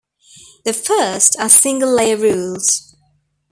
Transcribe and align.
The 0.65 0.73
first 0.73 1.37
are 1.39 1.47
single 1.47 1.93
layer 1.95 2.17
rules. 2.17 2.95